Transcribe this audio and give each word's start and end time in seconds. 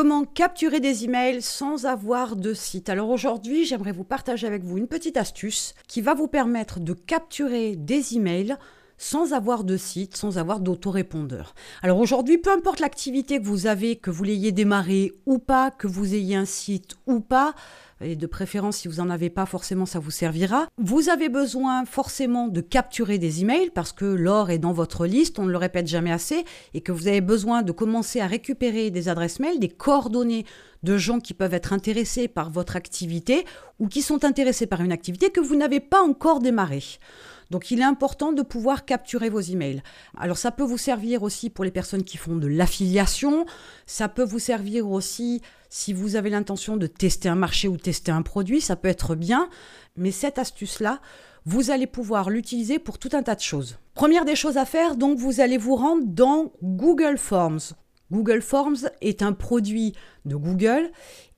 Comment 0.00 0.24
capturer 0.24 0.78
des 0.78 1.06
emails 1.06 1.42
sans 1.42 1.84
avoir 1.84 2.36
de 2.36 2.54
site. 2.54 2.88
Alors 2.88 3.10
aujourd'hui, 3.10 3.64
j'aimerais 3.64 3.90
vous 3.90 4.04
partager 4.04 4.46
avec 4.46 4.62
vous 4.62 4.78
une 4.78 4.86
petite 4.86 5.16
astuce 5.16 5.74
qui 5.88 6.02
va 6.02 6.14
vous 6.14 6.28
permettre 6.28 6.78
de 6.78 6.92
capturer 6.92 7.74
des 7.74 8.14
emails 8.14 8.56
sans 8.98 9.32
avoir 9.32 9.64
de 9.64 9.76
site, 9.76 10.16
sans 10.16 10.38
avoir 10.38 10.60
d'autorépondeur. 10.60 11.54
Alors 11.82 11.98
aujourd'hui, 11.98 12.36
peu 12.36 12.50
importe 12.50 12.80
l'activité 12.80 13.40
que 13.40 13.46
vous 13.46 13.66
avez, 13.66 13.96
que 13.96 14.10
vous 14.10 14.24
l'ayez 14.24 14.52
démarré 14.52 15.12
ou 15.24 15.38
pas, 15.38 15.70
que 15.70 15.86
vous 15.86 16.14
ayez 16.14 16.36
un 16.36 16.44
site 16.44 16.96
ou 17.06 17.20
pas, 17.20 17.54
et 18.00 18.16
de 18.16 18.26
préférence 18.26 18.78
si 18.78 18.88
vous 18.88 18.96
n'en 18.96 19.10
avez 19.10 19.30
pas 19.30 19.46
forcément 19.46 19.86
ça 19.86 19.98
vous 19.98 20.10
servira. 20.10 20.66
Vous 20.78 21.08
avez 21.08 21.28
besoin 21.28 21.84
forcément 21.84 22.48
de 22.48 22.60
capturer 22.60 23.18
des 23.18 23.40
emails 23.42 23.70
parce 23.70 23.92
que 23.92 24.04
l'or 24.04 24.50
est 24.50 24.58
dans 24.58 24.72
votre 24.72 25.06
liste, 25.06 25.38
on 25.38 25.44
ne 25.44 25.50
le 25.50 25.56
répète 25.56 25.86
jamais 25.86 26.12
assez, 26.12 26.44
et 26.74 26.80
que 26.80 26.92
vous 26.92 27.08
avez 27.08 27.20
besoin 27.20 27.62
de 27.62 27.72
commencer 27.72 28.20
à 28.20 28.26
récupérer 28.26 28.90
des 28.90 29.08
adresses 29.08 29.40
mail, 29.40 29.58
des 29.58 29.68
coordonnées 29.68 30.44
de 30.84 30.96
gens 30.96 31.18
qui 31.18 31.34
peuvent 31.34 31.54
être 31.54 31.72
intéressés 31.72 32.28
par 32.28 32.50
votre 32.50 32.76
activité 32.76 33.44
ou 33.80 33.88
qui 33.88 34.02
sont 34.02 34.24
intéressés 34.24 34.66
par 34.66 34.80
une 34.80 34.92
activité 34.92 35.30
que 35.30 35.40
vous 35.40 35.56
n'avez 35.56 35.80
pas 35.80 36.02
encore 36.02 36.38
démarrée. 36.40 36.84
Donc 37.50 37.70
il 37.70 37.80
est 37.80 37.84
important 37.84 38.32
de 38.32 38.42
pouvoir 38.42 38.84
capturer 38.84 39.30
vos 39.30 39.40
emails. 39.40 39.82
Alors 40.16 40.36
ça 40.36 40.50
peut 40.50 40.64
vous 40.64 40.78
servir 40.78 41.22
aussi 41.22 41.50
pour 41.50 41.64
les 41.64 41.70
personnes 41.70 42.04
qui 42.04 42.16
font 42.16 42.36
de 42.36 42.46
l'affiliation, 42.46 43.46
ça 43.86 44.08
peut 44.08 44.24
vous 44.24 44.38
servir 44.38 44.90
aussi 44.90 45.40
si 45.70 45.92
vous 45.92 46.16
avez 46.16 46.30
l'intention 46.30 46.76
de 46.76 46.86
tester 46.86 47.28
un 47.28 47.34
marché 47.34 47.68
ou 47.68 47.76
tester 47.76 48.10
un 48.10 48.22
produit, 48.22 48.60
ça 48.60 48.76
peut 48.76 48.88
être 48.88 49.14
bien, 49.14 49.48
mais 49.96 50.10
cette 50.10 50.38
astuce-là, 50.38 51.00
vous 51.44 51.70
allez 51.70 51.86
pouvoir 51.86 52.30
l'utiliser 52.30 52.78
pour 52.78 52.98
tout 52.98 53.10
un 53.12 53.22
tas 53.22 53.34
de 53.34 53.40
choses. 53.40 53.78
Première 53.94 54.24
des 54.24 54.36
choses 54.36 54.56
à 54.58 54.64
faire, 54.64 54.96
donc 54.96 55.18
vous 55.18 55.40
allez 55.40 55.58
vous 55.58 55.76
rendre 55.76 56.04
dans 56.06 56.52
Google 56.62 57.18
Forms. 57.18 57.74
Google 58.10 58.40
Forms 58.40 58.88
est 59.00 59.22
un 59.22 59.32
produit 59.32 59.94
de 60.24 60.36
Google 60.36 60.90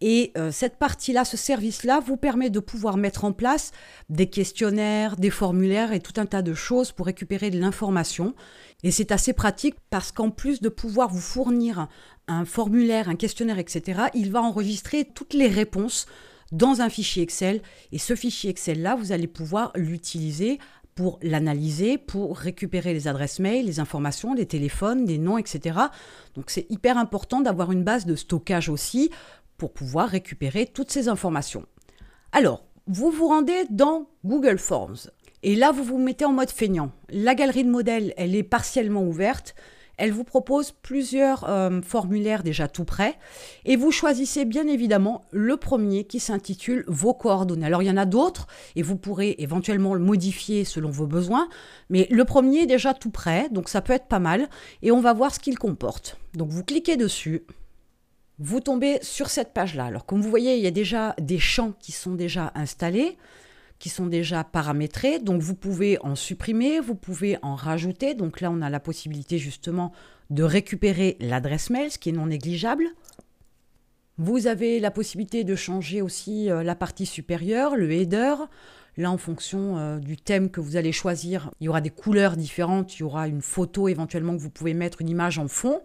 et 0.00 0.32
euh, 0.36 0.50
cette 0.50 0.76
partie-là, 0.76 1.24
ce 1.24 1.36
service-là, 1.36 2.00
vous 2.00 2.16
permet 2.16 2.50
de 2.50 2.60
pouvoir 2.60 2.96
mettre 2.96 3.24
en 3.24 3.32
place 3.32 3.72
des 4.10 4.28
questionnaires, 4.28 5.16
des 5.16 5.30
formulaires 5.30 5.92
et 5.92 6.00
tout 6.00 6.12
un 6.20 6.26
tas 6.26 6.42
de 6.42 6.54
choses 6.54 6.92
pour 6.92 7.06
récupérer 7.06 7.50
de 7.50 7.58
l'information. 7.58 8.34
Et 8.82 8.90
c'est 8.90 9.10
assez 9.10 9.32
pratique 9.32 9.76
parce 9.88 10.12
qu'en 10.12 10.30
plus 10.30 10.60
de 10.60 10.68
pouvoir 10.68 11.08
vous 11.08 11.20
fournir 11.20 11.88
un 12.28 12.44
formulaire, 12.44 13.08
un 13.08 13.16
questionnaire, 13.16 13.58
etc., 13.58 14.02
il 14.14 14.30
va 14.32 14.42
enregistrer 14.42 15.04
toutes 15.04 15.32
les 15.32 15.48
réponses 15.48 16.06
dans 16.52 16.82
un 16.82 16.90
fichier 16.90 17.22
Excel. 17.22 17.62
Et 17.92 17.98
ce 17.98 18.14
fichier 18.14 18.50
Excel-là, 18.50 18.96
vous 18.96 19.12
allez 19.12 19.26
pouvoir 19.26 19.72
l'utiliser 19.74 20.58
pour 20.94 21.18
l'analyser, 21.22 21.98
pour 21.98 22.38
récupérer 22.38 22.94
les 22.94 23.06
adresses 23.06 23.38
mail, 23.38 23.66
les 23.66 23.80
informations, 23.80 24.32
les 24.32 24.46
téléphones, 24.46 25.04
des 25.04 25.18
noms, 25.18 25.36
etc. 25.36 25.78
Donc 26.34 26.48
c'est 26.48 26.66
hyper 26.70 26.96
important 26.96 27.40
d'avoir 27.40 27.70
une 27.70 27.84
base 27.84 28.06
de 28.06 28.16
stockage 28.16 28.70
aussi 28.70 29.10
pour 29.56 29.72
pouvoir 29.72 30.08
récupérer 30.08 30.66
toutes 30.66 30.90
ces 30.90 31.08
informations. 31.08 31.64
Alors, 32.32 32.64
vous 32.86 33.10
vous 33.10 33.28
rendez 33.28 33.64
dans 33.70 34.08
Google 34.24 34.58
Forms. 34.58 35.10
Et 35.42 35.54
là, 35.54 35.72
vous 35.72 35.84
vous 35.84 35.98
mettez 35.98 36.24
en 36.24 36.32
mode 36.32 36.50
feignant. 36.50 36.90
La 37.08 37.34
galerie 37.34 37.64
de 37.64 37.70
modèles, 37.70 38.14
elle 38.16 38.34
est 38.34 38.42
partiellement 38.42 39.02
ouverte. 39.02 39.54
Elle 39.96 40.12
vous 40.12 40.24
propose 40.24 40.72
plusieurs 40.72 41.48
euh, 41.48 41.80
formulaires 41.80 42.42
déjà 42.42 42.68
tout 42.68 42.84
prêts 42.84 43.18
et 43.64 43.76
vous 43.76 43.90
choisissez 43.90 44.44
bien 44.44 44.66
évidemment 44.66 45.22
le 45.30 45.56
premier 45.56 46.04
qui 46.04 46.20
s'intitule 46.20 46.84
vos 46.86 47.14
coordonnées. 47.14 47.64
Alors 47.64 47.82
il 47.82 47.86
y 47.86 47.90
en 47.90 47.96
a 47.96 48.04
d'autres 48.04 48.46
et 48.74 48.82
vous 48.82 48.96
pourrez 48.96 49.36
éventuellement 49.38 49.94
le 49.94 50.00
modifier 50.00 50.64
selon 50.64 50.90
vos 50.90 51.06
besoins, 51.06 51.48
mais 51.88 52.06
le 52.10 52.24
premier 52.24 52.62
est 52.62 52.66
déjà 52.66 52.92
tout 52.92 53.10
prêt, 53.10 53.48
donc 53.50 53.70
ça 53.70 53.80
peut 53.80 53.94
être 53.94 54.06
pas 54.06 54.18
mal 54.18 54.48
et 54.82 54.92
on 54.92 55.00
va 55.00 55.14
voir 55.14 55.34
ce 55.34 55.40
qu'il 55.40 55.58
comporte. 55.58 56.18
Donc 56.34 56.50
vous 56.50 56.62
cliquez 56.62 56.96
dessus 56.98 57.46
vous 58.38 58.60
tombez 58.60 58.98
sur 59.02 59.30
cette 59.30 59.52
page-là. 59.52 59.86
Alors 59.86 60.06
comme 60.06 60.20
vous 60.20 60.30
voyez, 60.30 60.56
il 60.56 60.62
y 60.62 60.66
a 60.66 60.72
déjà 60.72 61.14
des 61.20 61.38
champs 61.38 61.72
qui 61.80 61.92
sont 61.92 62.14
déjà 62.14 62.52
installés, 62.54 63.16
qui 63.78 63.88
sont 63.88 64.06
déjà 64.06 64.44
paramétrés. 64.44 65.18
Donc 65.18 65.40
vous 65.40 65.54
pouvez 65.54 65.98
en 66.02 66.14
supprimer, 66.14 66.80
vous 66.80 66.94
pouvez 66.94 67.38
en 67.42 67.54
rajouter. 67.54 68.14
Donc 68.14 68.40
là, 68.40 68.50
on 68.50 68.62
a 68.62 68.70
la 68.70 68.80
possibilité 68.80 69.38
justement 69.38 69.92
de 70.30 70.42
récupérer 70.42 71.16
l'adresse 71.20 71.70
mail, 71.70 71.90
ce 71.90 71.98
qui 71.98 72.10
est 72.10 72.12
non 72.12 72.26
négligeable. 72.26 72.84
Vous 74.18 74.46
avez 74.46 74.80
la 74.80 74.90
possibilité 74.90 75.44
de 75.44 75.54
changer 75.54 76.00
aussi 76.00 76.50
euh, 76.50 76.62
la 76.62 76.74
partie 76.74 77.04
supérieure, 77.04 77.76
le 77.76 77.90
header. 77.92 78.34
Là, 78.96 79.10
en 79.10 79.18
fonction 79.18 79.76
euh, 79.76 79.98
du 79.98 80.16
thème 80.16 80.50
que 80.50 80.60
vous 80.60 80.76
allez 80.76 80.92
choisir, 80.92 81.50
il 81.60 81.64
y 81.64 81.68
aura 81.68 81.82
des 81.82 81.90
couleurs 81.90 82.34
différentes, 82.34 82.96
il 82.96 83.00
y 83.00 83.02
aura 83.02 83.28
une 83.28 83.42
photo 83.42 83.88
éventuellement 83.88 84.34
que 84.34 84.40
vous 84.40 84.50
pouvez 84.50 84.72
mettre, 84.72 85.02
une 85.02 85.10
image 85.10 85.38
en 85.38 85.48
fond. 85.48 85.82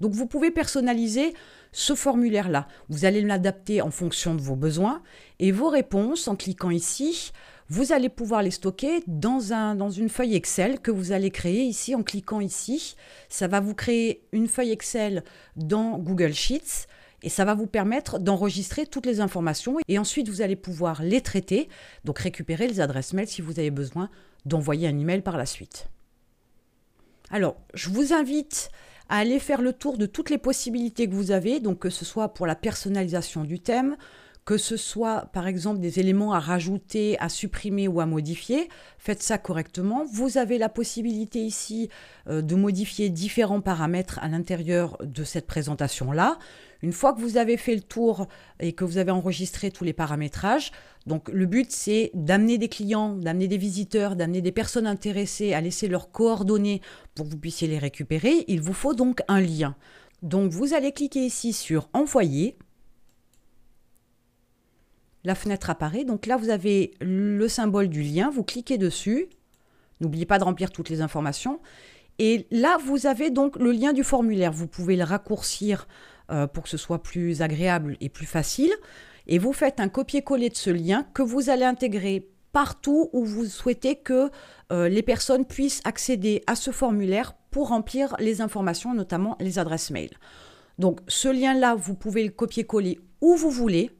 Donc 0.00 0.12
vous 0.12 0.26
pouvez 0.26 0.52
personnaliser 0.52 1.34
ce 1.72 1.94
formulaire-là. 1.94 2.68
Vous 2.88 3.04
allez 3.04 3.22
l'adapter 3.22 3.82
en 3.82 3.90
fonction 3.90 4.34
de 4.34 4.40
vos 4.40 4.56
besoins 4.56 5.02
et 5.38 5.52
vos 5.52 5.68
réponses, 5.68 6.28
en 6.28 6.36
cliquant 6.36 6.70
ici, 6.70 7.32
vous 7.68 7.92
allez 7.92 8.10
pouvoir 8.10 8.42
les 8.42 8.50
stocker 8.50 9.02
dans, 9.06 9.54
un, 9.54 9.74
dans 9.74 9.90
une 9.90 10.10
feuille 10.10 10.34
Excel 10.34 10.80
que 10.80 10.90
vous 10.90 11.12
allez 11.12 11.30
créer 11.30 11.62
ici 11.62 11.94
en 11.94 12.02
cliquant 12.02 12.40
ici. 12.40 12.96
Ça 13.30 13.48
va 13.48 13.60
vous 13.60 13.74
créer 13.74 14.22
une 14.32 14.46
feuille 14.46 14.72
Excel 14.72 15.24
dans 15.56 15.98
Google 15.98 16.34
Sheets 16.34 16.86
et 17.22 17.30
ça 17.30 17.46
va 17.46 17.54
vous 17.54 17.66
permettre 17.66 18.18
d'enregistrer 18.18 18.84
toutes 18.84 19.06
les 19.06 19.20
informations 19.20 19.78
et 19.88 19.98
ensuite 19.98 20.28
vous 20.28 20.42
allez 20.42 20.56
pouvoir 20.56 21.02
les 21.02 21.22
traiter, 21.22 21.68
donc 22.04 22.18
récupérer 22.18 22.66
les 22.66 22.80
adresses 22.80 23.14
mail 23.14 23.28
si 23.28 23.40
vous 23.40 23.58
avez 23.58 23.70
besoin 23.70 24.10
d'envoyer 24.44 24.88
un 24.88 24.98
email 24.98 25.22
par 25.22 25.38
la 25.38 25.46
suite. 25.46 25.86
Alors, 27.30 27.56
je 27.72 27.88
vous 27.88 28.12
invite 28.12 28.70
à 29.12 29.16
aller 29.16 29.38
faire 29.38 29.60
le 29.60 29.74
tour 29.74 29.98
de 29.98 30.06
toutes 30.06 30.30
les 30.30 30.38
possibilités 30.38 31.06
que 31.06 31.14
vous 31.14 31.32
avez, 31.32 31.60
donc 31.60 31.80
que 31.80 31.90
ce 31.90 32.02
soit 32.02 32.32
pour 32.32 32.46
la 32.46 32.54
personnalisation 32.54 33.44
du 33.44 33.60
thème, 33.60 33.98
que 34.44 34.56
ce 34.56 34.76
soit 34.76 35.26
par 35.32 35.46
exemple 35.46 35.80
des 35.80 36.00
éléments 36.00 36.32
à 36.32 36.40
rajouter, 36.40 37.16
à 37.20 37.28
supprimer 37.28 37.86
ou 37.86 38.00
à 38.00 38.06
modifier, 38.06 38.68
faites 38.98 39.22
ça 39.22 39.38
correctement. 39.38 40.04
Vous 40.12 40.36
avez 40.36 40.58
la 40.58 40.68
possibilité 40.68 41.40
ici 41.40 41.88
euh, 42.28 42.42
de 42.42 42.56
modifier 42.56 43.08
différents 43.08 43.60
paramètres 43.60 44.18
à 44.20 44.28
l'intérieur 44.28 44.98
de 45.02 45.22
cette 45.22 45.46
présentation-là. 45.46 46.38
Une 46.82 46.92
fois 46.92 47.12
que 47.12 47.20
vous 47.20 47.36
avez 47.36 47.56
fait 47.56 47.76
le 47.76 47.82
tour 47.82 48.26
et 48.58 48.72
que 48.72 48.84
vous 48.84 48.98
avez 48.98 49.12
enregistré 49.12 49.70
tous 49.70 49.84
les 49.84 49.92
paramétrages, 49.92 50.72
donc 51.06 51.28
le 51.28 51.46
but 51.46 51.70
c'est 51.70 52.10
d'amener 52.14 52.58
des 52.58 52.68
clients, 52.68 53.14
d'amener 53.14 53.46
des 53.46 53.58
visiteurs, 53.58 54.16
d'amener 54.16 54.40
des 54.40 54.50
personnes 54.50 54.88
intéressées 54.88 55.54
à 55.54 55.60
laisser 55.60 55.86
leurs 55.86 56.10
coordonnées 56.10 56.80
pour 57.14 57.26
que 57.26 57.30
vous 57.30 57.38
puissiez 57.38 57.68
les 57.68 57.78
récupérer, 57.78 58.44
il 58.48 58.60
vous 58.60 58.72
faut 58.72 58.94
donc 58.94 59.20
un 59.28 59.40
lien. 59.40 59.76
Donc 60.22 60.50
vous 60.50 60.74
allez 60.74 60.90
cliquer 60.90 61.20
ici 61.20 61.52
sur 61.52 61.88
envoyer. 61.92 62.56
La 65.24 65.34
fenêtre 65.34 65.70
apparaît, 65.70 66.04
donc 66.04 66.26
là 66.26 66.36
vous 66.36 66.50
avez 66.50 66.94
le 67.00 67.46
symbole 67.48 67.88
du 67.88 68.02
lien, 68.02 68.30
vous 68.30 68.42
cliquez 68.42 68.78
dessus. 68.78 69.28
N'oubliez 70.00 70.26
pas 70.26 70.38
de 70.38 70.44
remplir 70.44 70.70
toutes 70.72 70.88
les 70.88 71.00
informations. 71.00 71.60
Et 72.18 72.46
là, 72.50 72.76
vous 72.84 73.06
avez 73.06 73.30
donc 73.30 73.56
le 73.56 73.72
lien 73.72 73.92
du 73.92 74.04
formulaire. 74.04 74.52
Vous 74.52 74.66
pouvez 74.66 74.96
le 74.96 75.04
raccourcir 75.04 75.86
euh, 76.30 76.46
pour 76.46 76.64
que 76.64 76.68
ce 76.68 76.76
soit 76.76 77.02
plus 77.02 77.42
agréable 77.42 77.96
et 78.00 78.08
plus 78.08 78.26
facile. 78.26 78.72
Et 79.26 79.38
vous 79.38 79.52
faites 79.52 79.80
un 79.80 79.88
copier-coller 79.88 80.48
de 80.48 80.56
ce 80.56 80.70
lien 80.70 81.06
que 81.14 81.22
vous 81.22 81.50
allez 81.50 81.64
intégrer 81.64 82.28
partout 82.52 83.08
où 83.12 83.24
vous 83.24 83.46
souhaitez 83.46 83.96
que 83.96 84.30
euh, 84.72 84.88
les 84.88 85.02
personnes 85.02 85.46
puissent 85.46 85.80
accéder 85.84 86.42
à 86.46 86.54
ce 86.54 86.70
formulaire 86.70 87.34
pour 87.50 87.68
remplir 87.68 88.14
les 88.18 88.40
informations, 88.40 88.94
notamment 88.94 89.36
les 89.40 89.58
adresses 89.58 89.90
mail. 89.90 90.10
Donc 90.78 91.00
ce 91.08 91.28
lien-là, 91.28 91.74
vous 91.74 91.94
pouvez 91.94 92.24
le 92.24 92.30
copier-coller 92.30 92.98
où 93.20 93.36
vous 93.36 93.50
voulez 93.50 93.90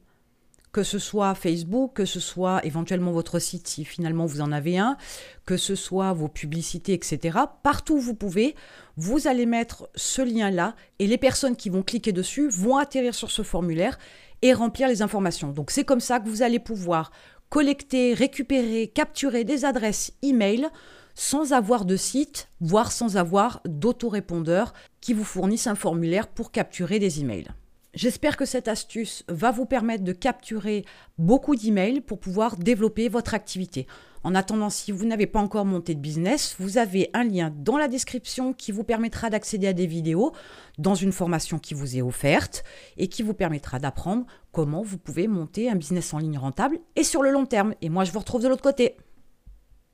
que 0.73 0.83
ce 0.83 0.97
soit 0.97 1.35
Facebook, 1.35 1.93
que 1.93 2.05
ce 2.05 2.19
soit 2.19 2.65
éventuellement 2.65 3.11
votre 3.11 3.37
site 3.37 3.67
si 3.67 3.85
finalement 3.85 4.25
vous 4.25 4.41
en 4.41 4.51
avez 4.51 4.79
un, 4.79 4.97
que 5.45 5.55
ce 5.55 5.75
soit 5.75 6.11
vos 6.13 6.27
publicités, 6.27 6.93
etc. 6.93 7.37
Partout 7.61 7.93
où 7.93 7.99
vous 7.99 8.15
pouvez, 8.15 8.55
vous 8.97 9.27
allez 9.27 9.45
mettre 9.45 9.87
ce 9.95 10.23
lien-là 10.23 10.75
et 10.97 11.05
les 11.05 11.19
personnes 11.19 11.55
qui 11.55 11.69
vont 11.69 11.83
cliquer 11.83 12.11
dessus 12.11 12.49
vont 12.49 12.77
atterrir 12.77 13.13
sur 13.13 13.29
ce 13.29 13.43
formulaire 13.43 13.99
et 14.41 14.51
remplir 14.51 14.87
les 14.87 15.03
informations. 15.03 15.51
Donc 15.51 15.69
c'est 15.69 15.85
comme 15.85 15.99
ça 15.99 16.19
que 16.19 16.27
vous 16.27 16.41
allez 16.41 16.59
pouvoir 16.59 17.11
collecter, 17.49 18.15
récupérer, 18.15 18.87
capturer 18.87 19.43
des 19.43 19.65
adresses 19.65 20.11
e-mail 20.23 20.69
sans 21.13 21.53
avoir 21.53 21.85
de 21.85 21.95
site, 21.95 22.49
voire 22.59 22.91
sans 22.91 23.15
avoir 23.17 23.61
d'autorépondeur 23.65 24.73
qui 25.01 25.13
vous 25.13 25.23
fournissent 25.23 25.67
un 25.67 25.75
formulaire 25.75 26.27
pour 26.27 26.51
capturer 26.51 26.97
des 26.97 27.19
emails. 27.19 27.53
J'espère 27.93 28.37
que 28.37 28.45
cette 28.45 28.67
astuce 28.67 29.23
va 29.27 29.51
vous 29.51 29.67
permettre 29.67 30.03
de 30.03 30.13
capturer 30.13 30.83
beaucoup 31.19 31.55
d'emails 31.55 32.01
pour 32.01 32.19
pouvoir 32.19 32.57
développer 32.57 33.07
votre 33.07 33.35
activité. 33.35 33.85
En 34.23 34.33
attendant, 34.33 34.71
si 34.71 34.91
vous 34.91 35.05
n'avez 35.05 35.27
pas 35.27 35.41
encore 35.41 35.65
monté 35.65 35.93
de 35.93 35.99
business, 35.99 36.55
vous 36.57 36.79
avez 36.79 37.11
un 37.13 37.23
lien 37.23 37.53
dans 37.55 37.77
la 37.77 37.87
description 37.87 38.53
qui 38.53 38.71
vous 38.71 38.83
permettra 38.83 39.29
d'accéder 39.29 39.67
à 39.67 39.73
des 39.73 39.85
vidéos 39.85 40.33
dans 40.79 40.95
une 40.95 41.11
formation 41.11 41.59
qui 41.59 41.75
vous 41.75 41.95
est 41.95 42.01
offerte 42.01 42.63
et 42.97 43.09
qui 43.09 43.21
vous 43.21 43.35
permettra 43.35 43.77
d'apprendre 43.77 44.25
comment 44.51 44.81
vous 44.81 44.97
pouvez 44.97 45.27
monter 45.27 45.69
un 45.69 45.75
business 45.75 46.15
en 46.15 46.17
ligne 46.17 46.39
rentable 46.39 46.79
et 46.95 47.03
sur 47.03 47.21
le 47.21 47.29
long 47.29 47.45
terme. 47.45 47.75
Et 47.81 47.89
moi, 47.89 48.05
je 48.05 48.11
vous 48.11 48.19
retrouve 48.19 48.41
de 48.41 48.47
l'autre 48.47 48.63
côté. 48.63 48.97